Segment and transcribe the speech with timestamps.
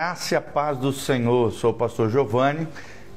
[0.00, 2.66] Graça e a paz do Senhor, sou o pastor Giovanni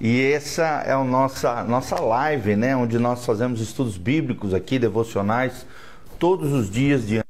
[0.01, 5.65] e essa é a nossa, nossa live, né, onde nós fazemos estudos bíblicos aqui, devocionais,
[6.19, 7.25] todos os dias diante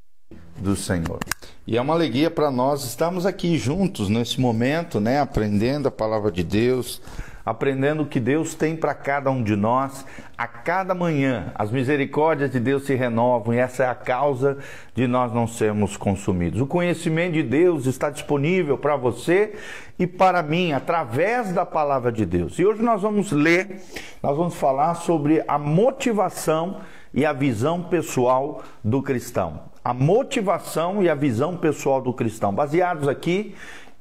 [0.57, 1.19] do Senhor.
[1.67, 6.31] E é uma alegria para nós estarmos aqui juntos nesse momento, né, aprendendo a palavra
[6.31, 6.99] de Deus,
[7.45, 10.05] aprendendo o que Deus tem para cada um de nós.
[10.37, 14.57] A cada manhã, as misericórdias de Deus se renovam e essa é a causa
[14.95, 16.61] de nós não sermos consumidos.
[16.61, 19.53] O conhecimento de Deus está disponível para você
[19.99, 22.57] e para mim através da palavra de Deus.
[22.57, 23.81] E hoje nós vamos ler,
[24.21, 26.81] nós vamos falar sobre a motivação
[27.13, 29.71] e a visão pessoal do cristão.
[29.83, 33.53] A motivação e a visão pessoal do cristão, baseados aqui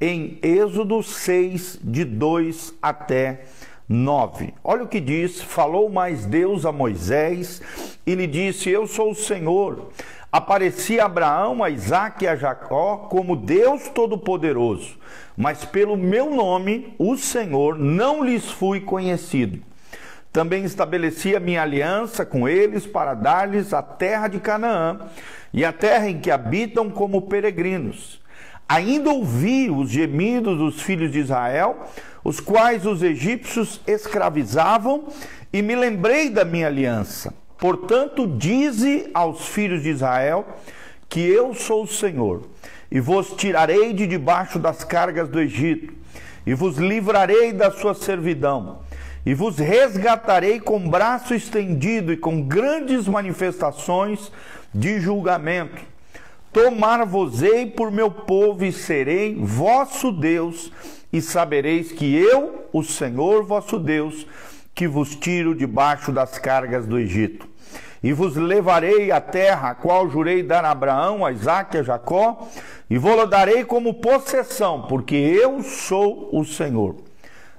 [0.02, 3.43] em Êxodo 6, de 2 até
[3.88, 4.52] 9.
[4.65, 7.62] Olha o que diz: Falou mais Deus a Moisés
[8.05, 9.93] e lhe disse: Eu sou o Senhor.
[10.33, 14.98] Apareci a Abraão, a Isaac e a Jacó como Deus Todo-Poderoso,
[15.37, 19.63] mas pelo meu nome, o Senhor, não lhes fui conhecido.
[20.32, 25.01] Também estabeleci a minha aliança com eles para dar-lhes a terra de Canaã
[25.52, 28.21] e a terra em que habitam como peregrinos
[28.68, 31.77] Ainda ouvi os gemidos dos filhos de Israel,
[32.24, 35.09] os quais os egípcios escravizavam,
[35.52, 37.35] e me lembrei da minha aliança.
[37.59, 40.46] Portanto, dize aos filhos de Israel
[41.09, 42.43] que eu sou o Senhor,
[42.91, 45.93] e vos tirarei de debaixo das cargas do Egito,
[46.47, 48.79] e vos livrarei da sua servidão,
[49.24, 54.32] e vos resgatarei com braço estendido e com grandes manifestações
[54.74, 55.91] de julgamento
[56.52, 60.70] Tomar-vos-ei por meu povo e serei vosso Deus,
[61.12, 64.26] e sabereis que eu, o Senhor vosso Deus,
[64.75, 67.48] que vos tiro debaixo das cargas do Egito.
[68.03, 72.48] E vos levarei à terra a qual jurei dar a Abraão, a Isaque a Jacó,
[72.91, 76.97] e vou-la darei como possessão, porque eu sou o Senhor.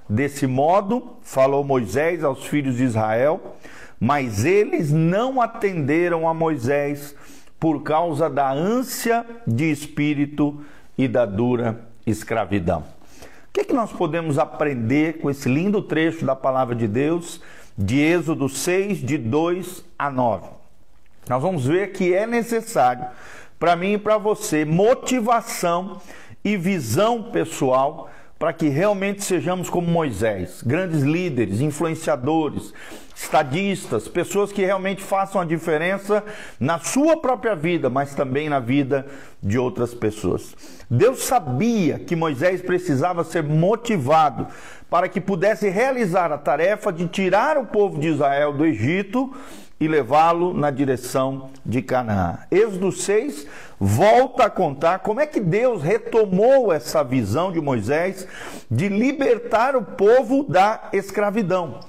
[0.08, 3.56] Desse modo falou Moisés aos filhos de Israel,
[3.98, 7.16] mas eles não atenderam a Moisés,
[7.64, 10.60] por causa da ânsia de espírito
[10.98, 12.80] e da dura escravidão.
[12.80, 17.40] O que, é que nós podemos aprender com esse lindo trecho da palavra de Deus,
[17.74, 20.46] de Êxodo 6, de 2 a 9?
[21.26, 23.06] Nós vamos ver que é necessário
[23.58, 26.02] para mim e para você motivação
[26.44, 28.10] e visão pessoal
[28.44, 32.74] para que realmente sejamos como Moisés, grandes líderes, influenciadores,
[33.16, 36.22] estadistas, pessoas que realmente façam a diferença
[36.60, 39.06] na sua própria vida, mas também na vida
[39.42, 40.54] de outras pessoas.
[40.90, 44.46] Deus sabia que Moisés precisava ser motivado
[44.90, 49.32] para que pudesse realizar a tarefa de tirar o povo de Israel do Egito
[49.78, 52.38] e levá-lo na direção de Canaã.
[52.50, 53.46] Êxodo 6
[53.78, 58.26] volta a contar como é que Deus retomou essa visão de Moisés
[58.70, 61.80] de libertar o povo da escravidão.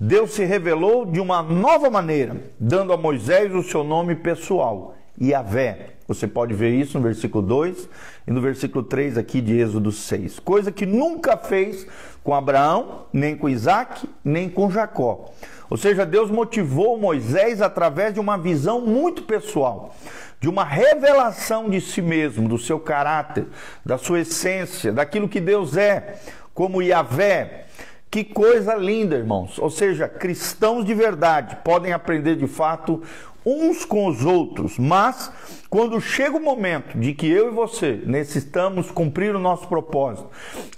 [0.00, 5.90] Deus se revelou de uma nova maneira, dando a Moisés o seu nome pessoal, Yahvé.
[6.08, 7.88] Você pode ver isso no versículo 2
[8.26, 10.40] e no versículo 3 aqui de Êxodo 6.
[10.40, 11.86] Coisa que nunca fez
[12.24, 15.30] com Abraão, nem com Isaac, nem com Jacó.
[15.72, 19.94] Ou seja, Deus motivou Moisés através de uma visão muito pessoal,
[20.38, 23.46] de uma revelação de si mesmo, do seu caráter,
[23.82, 26.20] da sua essência, daquilo que Deus é,
[26.52, 27.68] como Yahvé.
[28.10, 29.58] Que coisa linda, irmãos.
[29.58, 33.02] Ou seja, cristãos de verdade podem aprender de fato
[33.44, 35.30] uns com os outros, mas
[35.68, 40.28] quando chega o momento de que eu e você necessitamos cumprir o nosso propósito,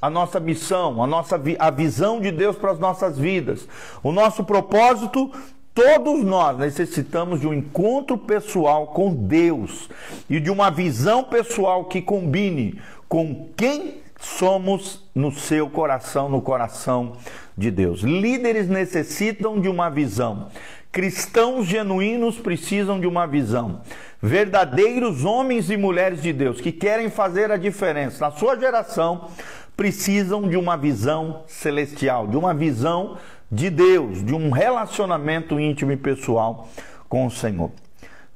[0.00, 3.68] a nossa missão, a nossa a visão de Deus para as nossas vidas,
[4.02, 5.30] o nosso propósito,
[5.74, 9.90] todos nós necessitamos de um encontro pessoal com Deus
[10.30, 17.12] e de uma visão pessoal que combine com quem somos no seu coração, no coração
[17.56, 18.00] de Deus.
[18.00, 20.48] Líderes necessitam de uma visão.
[20.94, 23.80] Cristãos genuínos precisam de uma visão.
[24.22, 29.28] Verdadeiros homens e mulheres de Deus que querem fazer a diferença na sua geração
[29.76, 33.18] precisam de uma visão celestial, de uma visão
[33.50, 36.68] de Deus, de um relacionamento íntimo e pessoal
[37.08, 37.72] com o Senhor.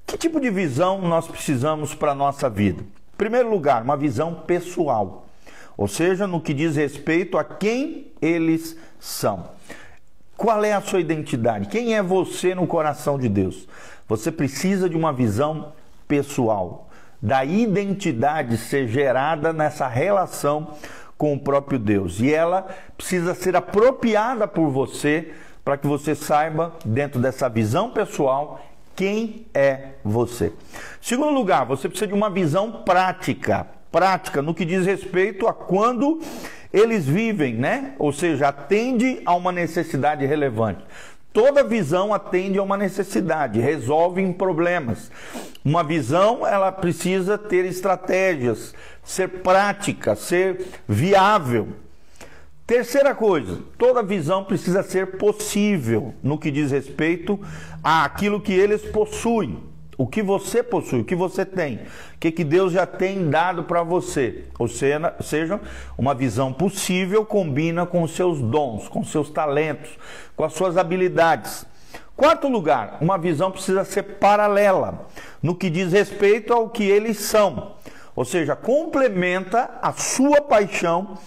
[0.05, 2.83] Que tipo de visão nós precisamos para a nossa vida?
[2.83, 5.29] Em primeiro lugar, uma visão pessoal,
[5.77, 9.57] ou seja, no que diz respeito a quem eles são.
[10.39, 11.67] Qual é a sua identidade?
[11.67, 13.67] Quem é você no coração de Deus?
[14.07, 15.73] Você precisa de uma visão
[16.07, 16.89] pessoal,
[17.21, 20.75] da identidade ser gerada nessa relação
[21.19, 22.21] com o próprio Deus.
[22.21, 25.33] E ela precisa ser apropriada por você
[25.65, 28.65] para que você saiba, dentro dessa visão pessoal,
[28.95, 30.53] quem é você.
[31.01, 33.67] Segundo lugar, você precisa de uma visão prática.
[33.91, 36.21] prática no que diz respeito a quando
[36.73, 37.93] eles vivem, né?
[37.99, 40.85] Ou seja, atende a uma necessidade relevante.
[41.33, 45.11] Toda visão atende a uma necessidade, resolve problemas.
[45.65, 48.75] Uma visão, ela precisa ter estratégias,
[49.05, 51.69] ser prática, ser viável.
[52.67, 57.39] Terceira coisa, toda visão precisa ser possível no que diz respeito
[57.83, 59.63] àquilo que eles possuem.
[59.99, 61.81] O que você possui, o que você tem,
[62.15, 64.45] o que, que Deus já tem dado para você.
[64.57, 65.61] Ou seja,
[65.99, 69.91] uma visão possível combina com os seus dons, com os seus talentos,
[70.37, 71.67] com as suas habilidades.
[72.15, 75.09] Quarto lugar, uma visão precisa ser paralela
[75.43, 77.75] no que diz respeito ao que eles são.
[78.15, 81.19] Ou seja, complementa a sua paixão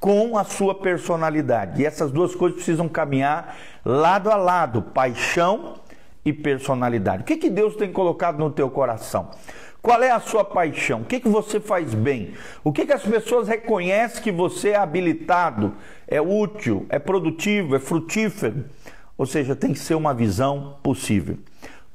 [0.00, 1.80] com a sua personalidade.
[1.80, 5.75] E essas duas coisas precisam caminhar lado a lado, paixão
[6.26, 7.22] e personalidade.
[7.22, 9.30] O que, que Deus tem colocado no teu coração?
[9.80, 11.02] Qual é a sua paixão?
[11.02, 12.34] O que, que você faz bem?
[12.64, 15.74] O que, que as pessoas reconhecem que você é habilitado,
[16.08, 18.64] é útil, é produtivo, é frutífero?
[19.16, 21.38] Ou seja, tem que ser uma visão possível.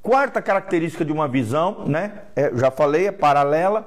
[0.01, 2.13] Quarta característica de uma visão, né?
[2.33, 3.85] É, já falei, é paralela,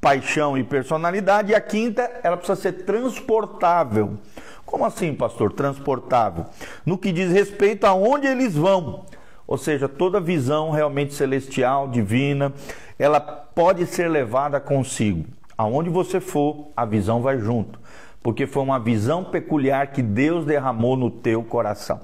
[0.00, 1.52] paixão e personalidade.
[1.52, 4.18] E a quinta, ela precisa ser transportável.
[4.66, 5.52] Como assim, pastor?
[5.52, 6.44] Transportável.
[6.84, 9.06] No que diz respeito aonde eles vão.
[9.46, 12.52] Ou seja, toda visão realmente celestial, divina,
[12.98, 15.24] ela pode ser levada consigo.
[15.56, 17.78] Aonde você for, a visão vai junto.
[18.22, 22.00] Porque foi uma visão peculiar que Deus derramou no teu coração.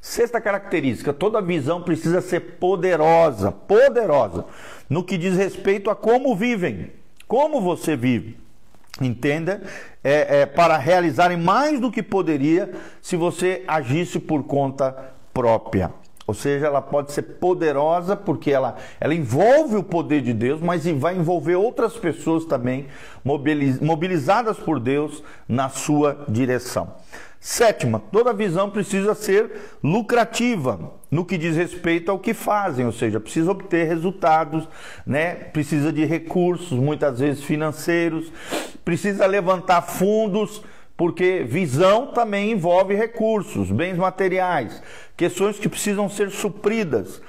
[0.00, 4.46] Sexta característica: toda visão precisa ser poderosa, poderosa,
[4.88, 6.90] no que diz respeito a como vivem,
[7.28, 8.38] como você vive.
[9.00, 9.62] Entenda,
[10.02, 15.92] é, é, para realizarem mais do que poderia se você agisse por conta própria.
[16.30, 20.86] Ou seja, ela pode ser poderosa porque ela, ela envolve o poder de Deus, mas
[20.86, 22.86] vai envolver outras pessoas também
[23.24, 26.94] mobilizadas por Deus na sua direção.
[27.40, 29.50] Sétima, toda visão precisa ser
[29.82, 34.68] lucrativa no que diz respeito ao que fazem, ou seja, precisa obter resultados,
[35.04, 35.34] né?
[35.34, 38.30] Precisa de recursos, muitas vezes financeiros,
[38.84, 40.62] precisa levantar fundos,
[41.00, 44.82] porque visão também envolve recursos, bens materiais,
[45.16, 47.22] questões que precisam ser supridas.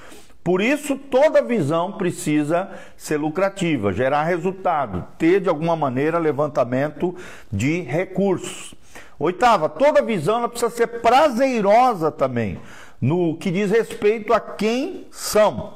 [0.44, 7.15] Por isso, toda visão precisa ser lucrativa, gerar resultado, ter de alguma maneira levantamento
[7.50, 8.75] de recursos.
[9.18, 12.59] Oitava, toda visão ela precisa ser prazerosa também,
[13.00, 15.75] no que diz respeito a quem são.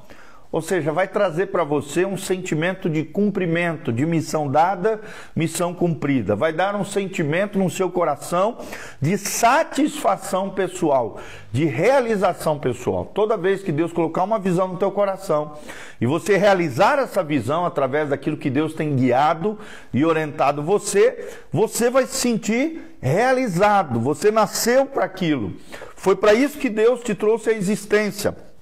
[0.55, 5.01] Ou seja, vai trazer para você um sentimento de cumprimento, de missão dada,
[5.35, 6.33] missão cumprida.
[6.33, 8.59] Vai dar um sentimento no seu coração
[9.01, 11.19] de satisfação pessoal,
[11.51, 13.03] de realização pessoal.
[13.03, 15.57] Toda vez que Deus colocar uma visão no teu coração
[15.99, 19.59] e você realizar essa visão através daquilo que Deus tem guiado
[19.93, 23.99] e orientado você, você vai se sentir realizado.
[23.99, 25.51] Você nasceu para aquilo.
[25.97, 28.54] Foi para isso que Deus te trouxe a existência.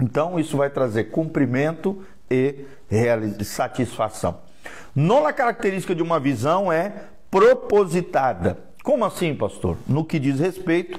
[0.00, 2.64] Então, isso vai trazer cumprimento e
[3.44, 4.38] satisfação.
[4.94, 6.92] Nona característica de uma visão é
[7.30, 8.58] propositada.
[8.82, 9.76] Como assim, pastor?
[9.86, 10.98] No que diz respeito,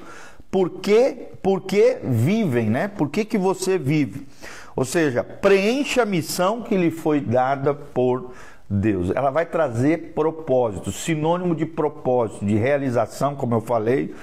[0.52, 2.88] por que, por que vivem, né?
[2.88, 4.28] Por que, que você vive?
[4.76, 8.32] Ou seja, preencha a missão que lhe foi dada por
[8.70, 9.10] Deus.
[9.16, 14.14] Ela vai trazer propósito, sinônimo de propósito, de realização, como eu falei,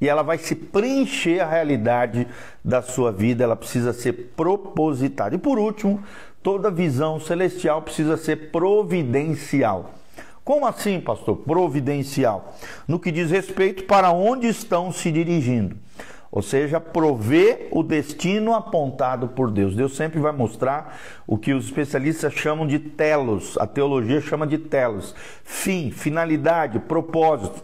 [0.00, 2.28] e ela vai se preencher a realidade
[2.64, 5.34] da sua vida, ela precisa ser propositada.
[5.34, 6.00] E por último,
[6.42, 9.90] toda visão celestial precisa ser providencial.
[10.44, 11.36] Como assim, pastor?
[11.38, 12.54] Providencial.
[12.86, 15.76] No que diz respeito para onde estão se dirigindo
[16.30, 19.74] ou seja, prover o destino apontado por Deus.
[19.74, 24.58] Deus sempre vai mostrar o que os especialistas chamam de telos, a teologia chama de
[24.58, 27.62] telos, fim, finalidade, propósito.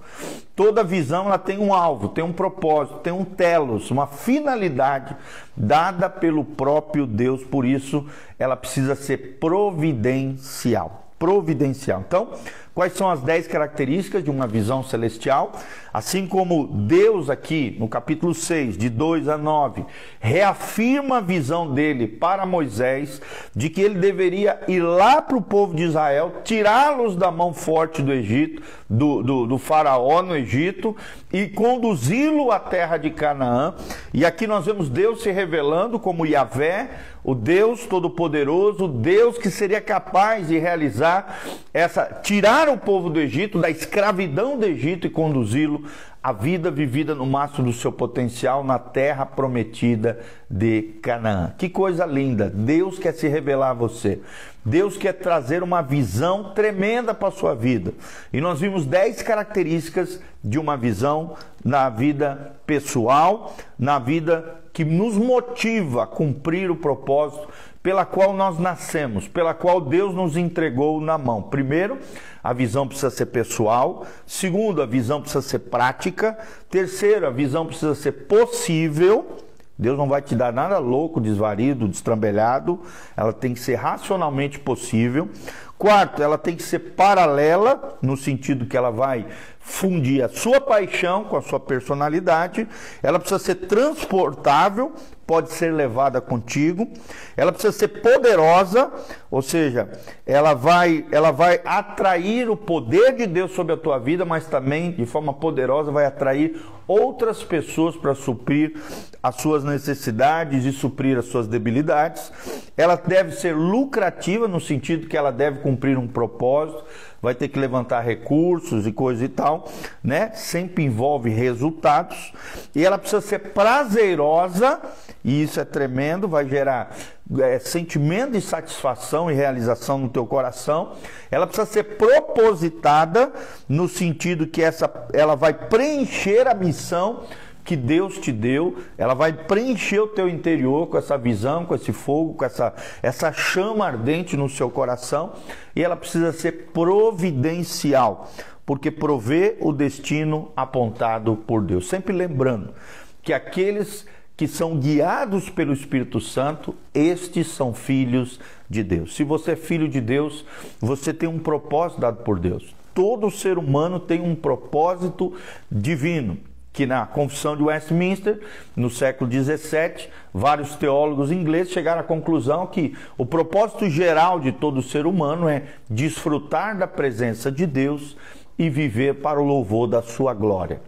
[0.56, 5.16] Toda visão ela tem um alvo, tem um propósito, tem um telos, uma finalidade
[5.56, 8.06] dada pelo próprio Deus, por isso
[8.38, 11.08] ela precisa ser providencial.
[11.18, 12.04] Providencial.
[12.06, 12.30] Então,
[12.74, 15.52] Quais são as dez características de uma visão celestial?
[15.92, 19.84] Assim como Deus, aqui no capítulo 6, de 2 a 9,
[20.18, 23.22] reafirma a visão dele para Moisés
[23.54, 28.02] de que ele deveria ir lá para o povo de Israel, tirá-los da mão forte
[28.02, 30.96] do Egito, do, do, do Faraó no Egito,
[31.32, 33.74] e conduzi-lo à terra de Canaã.
[34.12, 36.90] E aqui nós vemos Deus se revelando como Yahvé,
[37.24, 41.40] o Deus Todo-Poderoso, o Deus que seria capaz de realizar
[41.72, 45.84] essa, tirar o povo do Egito, da escravidão do Egito e conduzi-lo
[46.22, 51.54] à vida vivida no máximo do seu potencial na terra prometida de Canaã.
[51.56, 52.50] Que coisa linda!
[52.50, 54.20] Deus quer se revelar a você.
[54.62, 57.92] Deus quer trazer uma visão tremenda para a sua vida.
[58.32, 65.16] E nós vimos 10 características de uma visão na vida pessoal, na vida que nos
[65.16, 67.48] motiva a cumprir o propósito
[67.80, 71.42] pela qual nós nascemos, pela qual Deus nos entregou na mão.
[71.42, 71.98] Primeiro,
[72.42, 74.04] a visão precisa ser pessoal.
[74.26, 76.36] Segundo, a visão precisa ser prática.
[76.68, 79.43] Terceiro, a visão precisa ser possível.
[79.76, 82.80] Deus não vai te dar nada louco, desvarido, destrambelhado.
[83.16, 85.28] Ela tem que ser racionalmente possível.
[85.76, 89.26] Quarto, ela tem que ser paralela, no sentido que ela vai
[89.58, 92.68] fundir a sua paixão com a sua personalidade.
[93.02, 94.92] Ela precisa ser transportável,
[95.26, 96.88] pode ser levada contigo.
[97.36, 98.92] Ela precisa ser poderosa,
[99.30, 99.88] ou seja,
[100.26, 104.92] ela vai, ela vai atrair o poder de Deus sobre a tua vida, mas também
[104.92, 108.74] de forma poderosa vai atrair outras pessoas para suprir
[109.22, 112.30] as suas necessidades e suprir as suas debilidades.
[112.76, 116.84] Ela deve ser lucrativa no sentido que ela deve cumprir um propósito,
[117.24, 119.66] vai ter que levantar recursos e coisa e tal,
[120.02, 120.30] né?
[120.34, 122.34] Sempre envolve resultados.
[122.74, 124.78] E ela precisa ser prazerosa,
[125.24, 126.94] e isso é tremendo, vai gerar
[127.40, 130.92] é, sentimento de satisfação e realização no teu coração.
[131.30, 133.32] Ela precisa ser propositada
[133.66, 137.24] no sentido que essa, ela vai preencher a missão
[137.64, 141.92] que Deus te deu, ela vai preencher o teu interior com essa visão, com esse
[141.92, 145.32] fogo, com essa, essa chama ardente no seu coração,
[145.74, 148.30] e ela precisa ser providencial,
[148.66, 151.88] porque provê o destino apontado por Deus.
[151.88, 152.74] Sempre lembrando
[153.22, 154.06] que aqueles
[154.36, 159.14] que são guiados pelo Espírito Santo, estes são filhos de Deus.
[159.14, 160.44] Se você é filho de Deus,
[160.80, 162.74] você tem um propósito dado por Deus.
[162.92, 165.32] Todo ser humano tem um propósito
[165.70, 166.36] divino
[166.74, 168.40] que na Confissão de Westminster,
[168.74, 174.82] no século XVII, vários teólogos ingleses chegaram à conclusão que o propósito geral de todo
[174.82, 178.16] ser humano é desfrutar da presença de Deus
[178.58, 180.80] e viver para o louvor da sua glória.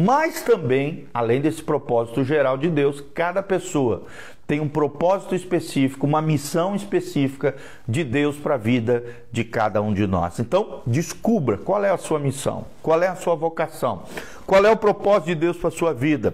[0.00, 4.04] Mas também, além desse propósito geral de Deus, cada pessoa
[4.46, 9.02] tem um propósito específico, uma missão específica de Deus para a vida
[9.32, 10.38] de cada um de nós.
[10.38, 14.04] Então, descubra qual é a sua missão, qual é a sua vocação,
[14.46, 16.32] qual é o propósito de Deus para a sua vida.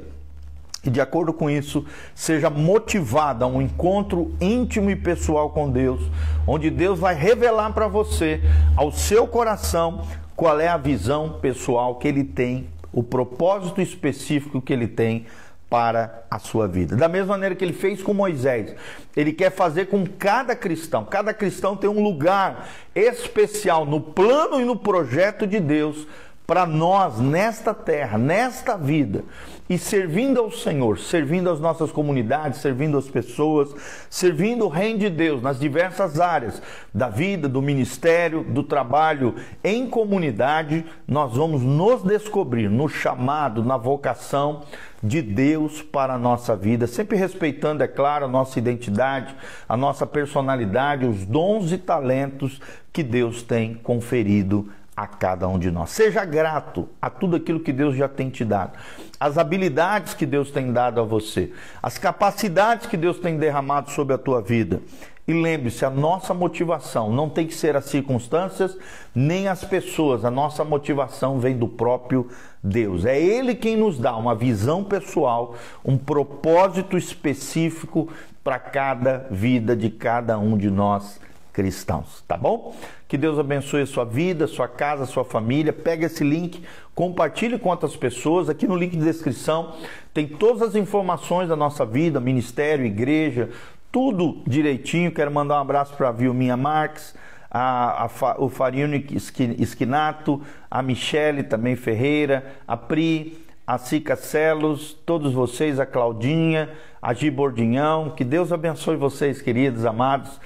[0.84, 6.02] E de acordo com isso, seja motivada a um encontro íntimo e pessoal com Deus,
[6.46, 8.42] onde Deus vai revelar para você,
[8.76, 10.02] ao seu coração,
[10.36, 15.26] qual é a visão pessoal que ele tem, o propósito específico que ele tem
[15.68, 16.94] para a sua vida.
[16.94, 18.74] Da mesma maneira que ele fez com Moisés,
[19.16, 21.04] ele quer fazer com cada cristão.
[21.04, 26.06] Cada cristão tem um lugar especial no plano e no projeto de Deus
[26.46, 29.24] para nós nesta terra, nesta vida,
[29.68, 33.74] e servindo ao Senhor, servindo as nossas comunidades, servindo as pessoas,
[34.10, 36.60] servindo o Reino de Deus nas diversas áreas
[36.92, 43.78] da vida, do ministério, do trabalho em comunidade, nós vamos nos descobrir no chamado, na
[43.78, 44.64] vocação
[45.02, 49.34] de Deus para a nossa vida, sempre respeitando, é claro, a nossa identidade,
[49.66, 52.60] a nossa personalidade, os dons e talentos
[52.92, 54.68] que Deus tem conferido
[55.06, 55.90] cada um de nós.
[55.90, 58.72] Seja grato a tudo aquilo que Deus já tem te dado,
[59.18, 64.14] as habilidades que Deus tem dado a você, as capacidades que Deus tem derramado sobre
[64.14, 64.80] a tua vida.
[65.26, 68.76] E lembre-se, a nossa motivação não tem que ser as circunstâncias
[69.14, 72.28] nem as pessoas, a nossa motivação vem do próprio
[72.62, 73.06] Deus.
[73.06, 78.08] É Ele quem nos dá uma visão pessoal, um propósito específico
[78.42, 81.18] para cada vida de cada um de nós
[81.54, 82.74] cristãos, tá bom?
[83.06, 85.72] Que Deus abençoe a sua vida, sua casa, sua família.
[85.72, 86.62] Pega esse link,
[86.94, 88.50] compartilhe com outras pessoas.
[88.50, 89.76] Aqui no link de descrição
[90.12, 93.50] tem todas as informações da nossa vida, ministério, igreja,
[93.92, 95.12] tudo direitinho.
[95.12, 97.14] Quero mandar um abraço para a Vilminha Marques,
[97.48, 105.32] a, a, o Fariunic Esquinato, a Michele também Ferreira, a Pri, a Cica Celos, todos
[105.32, 106.68] vocês, a Claudinha,
[107.00, 108.10] a Gibordinhão.
[108.10, 110.40] Que Deus abençoe vocês, queridos, amados.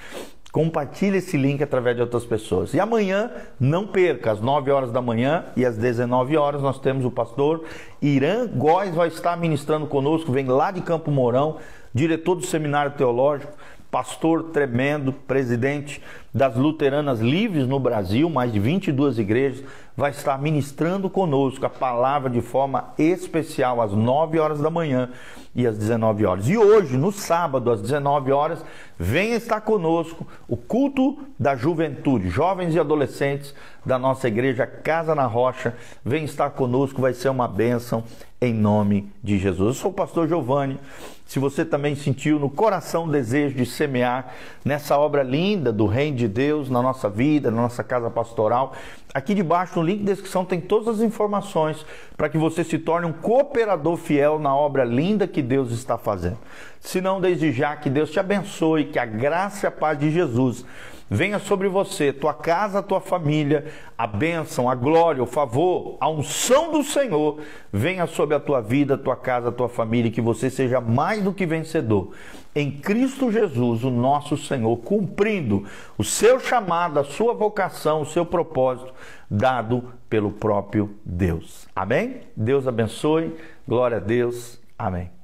[0.51, 2.73] Compartilhe esse link através de outras pessoas.
[2.73, 7.05] E amanhã, não perca, às 9 horas da manhã e às 19 horas, nós temos
[7.05, 7.65] o pastor
[8.01, 11.57] Irã Góes, vai estar ministrando conosco, vem lá de Campo Mourão,
[11.93, 13.53] diretor do Seminário Teológico,
[13.91, 16.01] pastor tremendo, presidente
[16.33, 19.63] das luteranas livres no Brasil, mais de 22 igrejas,
[19.99, 25.09] vai estar ministrando conosco a palavra de forma especial às 9 horas da manhã
[25.53, 26.47] e às 19 horas.
[26.47, 28.63] E hoje, no sábado, às 19 horas,
[28.97, 33.53] venha estar conosco o culto da juventude, jovens e adolescentes
[33.85, 35.75] da nossa igreja Casa na Rocha.
[36.05, 38.01] Venha estar conosco, vai ser uma bênção
[38.39, 39.67] em nome de Jesus.
[39.67, 40.79] Eu sou o pastor Giovanni.
[41.25, 44.33] Se você também sentiu no coração o desejo de semear
[44.65, 48.73] nessa obra linda do Reino de Deus na nossa vida, na nossa casa pastoral,
[49.13, 51.85] aqui debaixo no link de descrição tem todas as informações
[52.15, 56.37] para que você se torne um cooperador fiel na obra linda que Deus está fazendo.
[56.79, 60.11] Se não, desde já que Deus te abençoe, que a graça e a paz de
[60.11, 60.65] Jesus
[61.09, 63.65] venha sobre você, tua casa, tua família,
[63.97, 67.39] a bênção, a glória, o favor, a unção do Senhor
[67.73, 71.45] venha sobre a tua vida, tua casa, tua família, que você seja mais do que
[71.47, 72.11] vencedor.
[72.59, 75.65] Em Cristo Jesus, o nosso Senhor, cumprindo
[75.97, 78.93] o seu chamado, a sua vocação, o seu propósito,
[79.31, 81.69] dado pelo próprio Deus.
[81.73, 82.19] Amém?
[82.35, 83.33] Deus abençoe,
[83.65, 84.59] glória a Deus.
[84.77, 85.18] Amém.